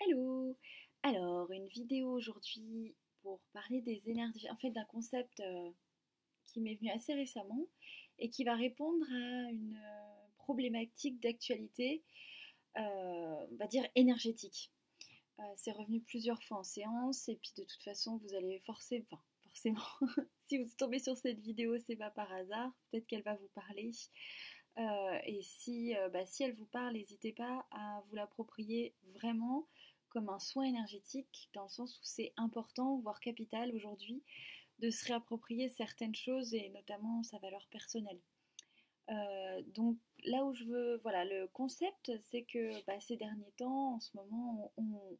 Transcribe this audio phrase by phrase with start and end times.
[0.00, 0.56] Hello!
[1.02, 5.70] Alors, une vidéo aujourd'hui pour parler des énergies, en fait d'un concept euh,
[6.44, 7.66] qui m'est venu assez récemment
[8.18, 12.02] et qui va répondre à une euh, problématique d'actualité,
[12.76, 14.72] euh, on va dire énergétique.
[15.56, 19.22] C'est revenu plusieurs fois en séance et puis de toute façon vous allez forcer, enfin
[19.42, 19.82] forcément,
[20.46, 23.90] si vous tombez sur cette vidéo c'est pas par hasard, peut-être qu'elle va vous parler.
[24.78, 29.66] Euh, et si, euh, bah, si elle vous parle, n'hésitez pas à vous l'approprier vraiment
[30.08, 34.22] comme un soin énergétique, dans le sens où c'est important, voire capital aujourd'hui,
[34.80, 38.20] de se réapproprier certaines choses et notamment sa valeur personnelle.
[39.10, 43.94] Euh, donc là où je veux, voilà, le concept, c'est que bah, ces derniers temps,
[43.96, 45.18] en ce moment, on, on-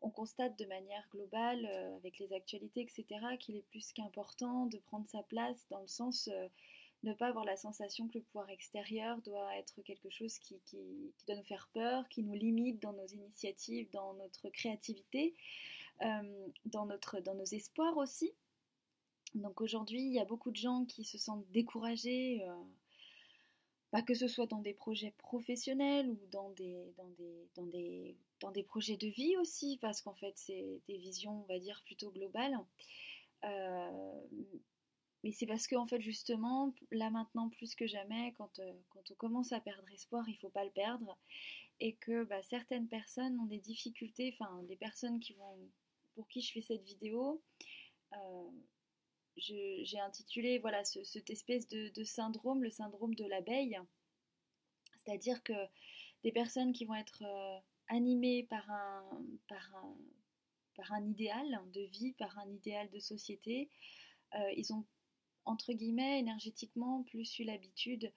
[0.00, 3.04] on constate de manière globale, avec les actualités, etc.,
[3.40, 6.28] qu'il est plus qu'important de prendre sa place dans le sens
[7.04, 10.60] ne pas avoir la sensation que le pouvoir extérieur doit être quelque chose qui,
[11.26, 15.34] doit nous faire peur, qui nous limite dans nos initiatives, dans notre créativité,
[16.02, 18.32] euh, dans, nos espoirs aussi.
[19.34, 22.54] Donc aujourd'hui, il y a beaucoup de gens qui se sentent découragés, euh,
[23.90, 26.92] pas que ce soit dans des projets professionnels ou dans des
[28.64, 32.58] projets de vie aussi, parce qu'en fait, c'est des visions, on va dire, plutôt globales.
[33.44, 34.20] Euh,
[35.24, 39.14] mais c'est parce qu'en fait, justement, là maintenant, plus que jamais, quand, euh, quand on
[39.14, 41.18] commence à perdre espoir, il faut pas le perdre.
[41.80, 45.58] Et que bah, certaines personnes ont des difficultés, enfin, des personnes qui vont,
[46.14, 47.42] pour qui je fais cette vidéo,
[48.14, 48.50] euh,
[49.36, 53.78] j'ai intitulé voilà, ce- cette espèce de, de syndrome, le syndrome de l'abeille.
[54.96, 55.52] C'est-à-dire que
[56.24, 57.58] des personnes qui vont être euh,
[57.88, 59.04] animées par un,
[59.48, 59.96] par un,
[60.74, 63.68] par un idéal de vie, par un idéal de société,
[64.56, 64.84] ils ont
[65.48, 68.12] entre guillemets, énergétiquement, plus eu l'habitude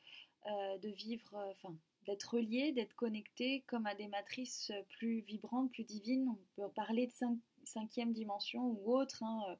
[0.47, 5.21] euh, de vivre, euh, enfin, d'être relié, d'être connecté comme à des matrices euh, plus
[5.21, 6.27] vibrantes, plus divines.
[6.29, 9.57] On peut parler de cinq- cinquième dimension ou autre, hein,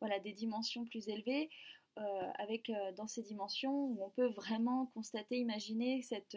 [0.00, 1.50] voilà, des dimensions plus élevées,
[2.38, 6.36] avec dans ces dimensions où on peut vraiment constater, imaginer cette,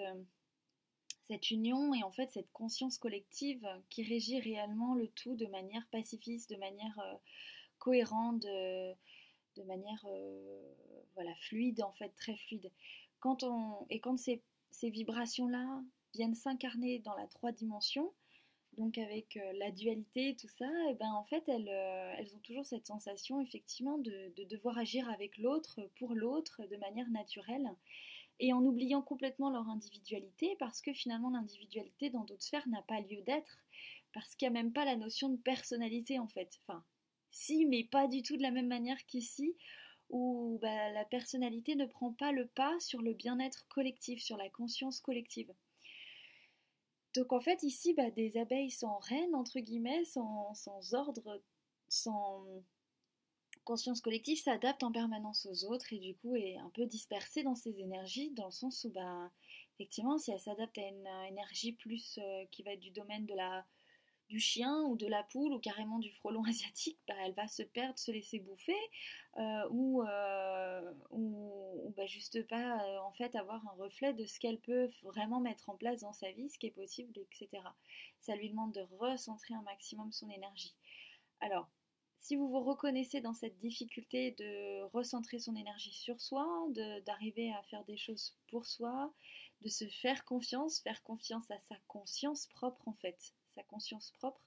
[1.27, 5.85] cette union et en fait cette conscience collective qui régit réellement le tout de manière
[5.91, 6.97] pacifiste, de manière
[7.77, 8.43] cohérente,
[9.55, 10.73] de manière euh,
[11.15, 12.71] voilà, fluide, en fait, très fluide.
[13.19, 14.41] Quand on, et quand ces,
[14.71, 18.11] ces vibrations-là viennent s'incarner dans la trois dimensions,
[18.77, 22.39] donc avec euh, la dualité, tout ça, et ben en fait elles, euh, elles ont
[22.39, 27.69] toujours cette sensation effectivement de, de devoir agir avec l'autre, pour l'autre, de manière naturelle,
[28.39, 33.01] et en oubliant complètement leur individualité, parce que finalement l'individualité dans d'autres sphères n'a pas
[33.01, 33.59] lieu d'être,
[34.13, 36.59] parce qu'il n'y a même pas la notion de personnalité en fait.
[36.63, 36.83] Enfin,
[37.31, 39.55] si, mais pas du tout de la même manière qu'ici,
[40.09, 44.49] où bah, la personnalité ne prend pas le pas sur le bien-être collectif, sur la
[44.49, 45.51] conscience collective.
[47.15, 50.53] Donc en fait ici, bah, des abeilles sans reine, entre guillemets, sans,
[50.93, 51.41] ordre,
[51.87, 52.45] sans
[53.63, 57.55] conscience collective, s'adapte en permanence aux autres et du coup est un peu dispersée dans
[57.55, 59.29] ses énergies, dans le sens où bah,
[59.75, 63.35] effectivement si elle s'adapte à une énergie plus euh, qui va être du domaine de
[63.35, 63.65] la
[64.31, 67.63] du chien ou de la poule ou carrément du frelon asiatique, bah, elle va se
[67.63, 68.77] perdre, se laisser bouffer
[69.37, 74.39] euh, ou, euh, ou bah, juste pas euh, en fait avoir un reflet de ce
[74.39, 77.61] qu'elle peut vraiment mettre en place dans sa vie, ce qui est possible, etc.
[78.21, 80.73] Ça lui demande de recentrer un maximum son énergie.
[81.41, 81.69] Alors,
[82.19, 86.47] si vous vous reconnaissez dans cette difficulté de recentrer son énergie sur soi,
[87.05, 89.11] d'arriver à faire des choses pour soi,
[89.61, 94.41] de se faire confiance, faire confiance à sa conscience propre en fait, sa conscience propre,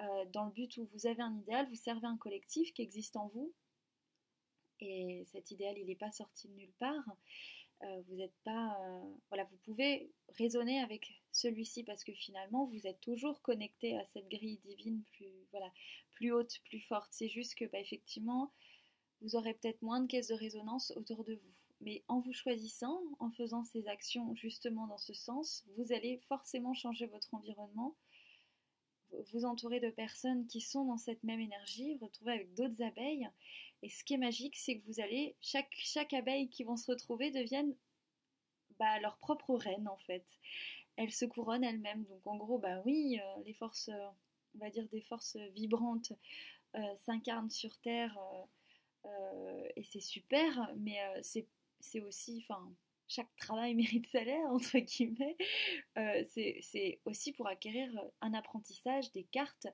[0.00, 3.16] euh, dans le but où vous avez un idéal, vous servez un collectif qui existe
[3.16, 3.52] en vous,
[4.80, 7.16] et cet idéal il n'est pas sorti de nulle part.
[7.84, 12.86] Euh, vous n'êtes pas, euh, voilà, vous pouvez raisonner avec celui-ci parce que finalement vous
[12.88, 15.70] êtes toujours connecté à cette grille divine plus, voilà,
[16.10, 17.08] plus haute, plus forte.
[17.12, 18.52] C'est juste que, bah, effectivement,
[19.20, 21.52] vous aurez peut-être moins de caisses de résonance autour de vous.
[21.80, 26.74] Mais en vous choisissant, en faisant ces actions justement dans ce sens, vous allez forcément
[26.74, 27.94] changer votre environnement
[29.32, 33.28] vous entourer de personnes qui sont dans cette même énergie, vous retrouver avec d'autres abeilles.
[33.82, 37.30] Et ce qui est magique, c'est que vous allez, chaque, abeille qui vont se retrouver
[37.30, 37.74] deviennent
[38.78, 40.24] bah, leur propre reine en fait.
[40.96, 42.04] Elles se couronnent elles-mêmes.
[42.04, 44.08] Donc en gros, bah oui, euh, les forces, euh,
[44.54, 46.12] on va dire des forces vibrantes
[46.74, 48.18] euh, s'incarnent sur Terre
[49.76, 51.46] et c'est super, mais c'est
[51.80, 52.70] c'est aussi, enfin,
[53.08, 55.36] chaque travail mérite salaire, entre guillemets.
[55.96, 57.90] Euh, c'est aussi pour acquérir
[58.20, 59.66] un apprentissage, des cartes.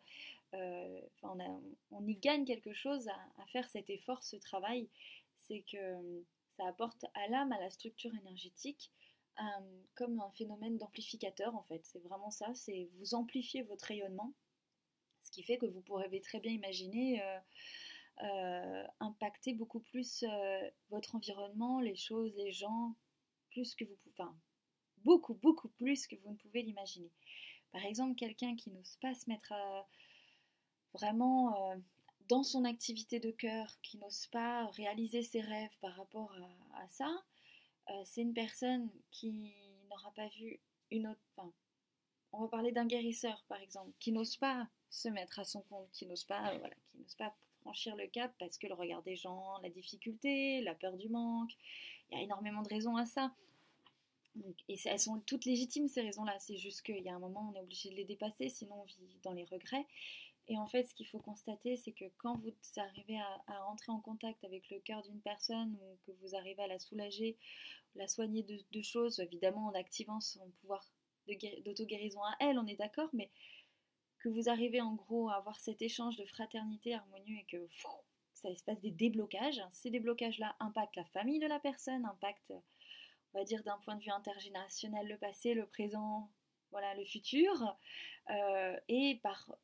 [0.54, 4.88] Euh, on, y gagne quelque chose à, faire cet effort, ce travail.
[5.40, 6.20] C'est que euh,
[6.56, 8.92] ça apporte à l'âme, à la structure énergétique,
[9.40, 11.84] euh, comme un phénomène d'amplificateur en fait.
[11.84, 14.32] C'est vraiment ça, c'est vous amplifiez votre rayonnement
[15.22, 17.22] Ce qui fait que vous pourrez très bien imaginer
[19.00, 20.24] impacter beaucoup plus
[20.88, 22.94] votre environnement, les choses, les gens,
[23.54, 24.28] plus que vous pouvez,
[24.98, 27.10] beaucoup, beaucoup plus que vous ne pouvez l'imaginer.
[27.72, 29.52] Par exemple, quelqu'un qui n'ose pas se mettre
[30.92, 31.74] vraiment
[32.28, 36.32] dans son activité de cœur, qui n'ose pas réaliser ses rêves par rapport
[36.74, 37.10] à, ça,
[37.90, 39.52] euh, c'est une personne qui
[39.88, 40.60] n'aura pas vu
[40.90, 41.20] une autre.
[42.32, 45.90] On va parler d'un guérisseur par exemple, qui n'ose pas se mettre à son compte,
[45.92, 49.02] qui n'ose pas, euh, voilà, qui n'ose pas franchir le cap parce que le regard
[49.02, 51.52] des gens, la difficulté, la peur du manque,
[52.14, 53.34] il y a énormément de raisons à ça.
[54.68, 56.38] et elles sont toutes légitimes ces raisons-là.
[56.38, 58.84] C'est juste qu'il y a un moment on est obligé de les dépasser, sinon on
[58.84, 59.86] vit dans les regrets.
[60.46, 63.92] Et en fait, ce qu'il faut constater, c'est que quand vous arrivez à, à, rentrer
[63.92, 67.38] en contact avec le cœur d'une personne ou que vous arrivez à la soulager,
[67.94, 70.84] la soigner de, choses, évidemment en activant son pouvoir
[71.64, 73.30] d'auto-guérison à elle, on est d'accord, mais
[74.18, 77.66] que vous arrivez en gros à avoir cet échange de fraternité harmonieux et que
[78.44, 79.62] ça se passe des déblocages.
[79.72, 82.52] Ces déblocages-là impactent la famille de la personne, impactent,
[83.32, 86.30] on va dire d'un point de vue intergénérationnel, le passé, le présent,
[86.70, 87.76] voilà, le futur,
[88.30, 89.56] euh, et par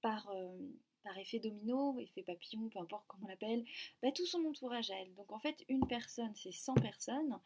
[0.00, 0.56] par, euh,
[1.04, 3.64] par effet domino, effet papillon, peu importe comment on l'appelle,
[4.02, 5.14] bah, tout son entourage à elle.
[5.14, 7.38] Donc en fait, une personne, c'est 100 personnes.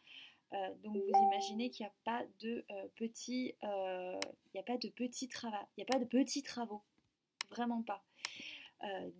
[0.53, 2.65] Euh, donc vous imaginez qu'il n'y a pas de
[2.95, 6.81] petits, il a pas de petits travaux, il n'y a pas de petits travaux,
[7.49, 8.05] vraiment pas.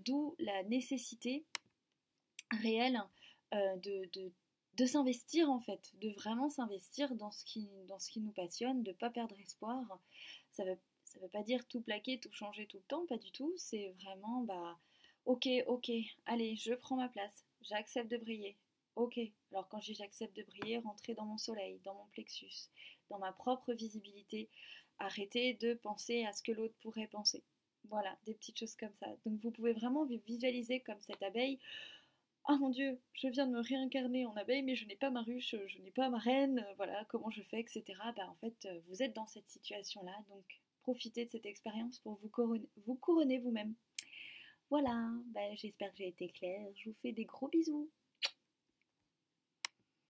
[0.05, 1.45] D'où la nécessité
[2.61, 3.01] réelle
[3.51, 4.09] de,
[4.77, 8.83] de, s'investir en fait, de vraiment s'investir dans ce qui dans ce qui nous passionne,
[8.83, 9.99] de ne pas perdre espoir.
[10.51, 10.77] Ça veut
[11.19, 13.53] veut pas dire tout plaquer, tout changer tout le temps, pas du tout.
[13.57, 14.77] C'est vraiment, bah,
[15.25, 15.91] ok, ok,
[16.25, 18.57] allez, je prends ma place, j'accepte de briller.
[18.95, 19.19] Ok,
[19.51, 22.69] alors quand je dis j'accepte de briller, rentrer dans mon soleil, dans mon plexus,
[23.09, 24.49] dans ma propre visibilité,
[24.99, 27.43] arrêter de penser à ce que l'autre pourrait penser.
[27.89, 29.07] Voilà, des petites choses comme ça.
[29.25, 31.59] Donc vous pouvez vraiment visualiser comme cette abeille.
[32.47, 35.23] Ah mon Dieu, je viens de me réincarner en abeille, mais je n'ai pas ma
[35.23, 37.83] ruche, je n'ai pas ma reine, voilà, comment je fais, etc.
[38.15, 40.45] Bah, en fait, vous êtes dans cette situation-là, donc
[40.83, 43.73] profiter de cette expérience pour vous couronner vous-même.
[44.69, 46.67] Voilà, ben, j'espère que j'ai été claire.
[46.75, 47.89] Je vous fais des gros bisous.